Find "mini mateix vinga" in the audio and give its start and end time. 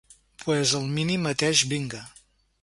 0.95-2.03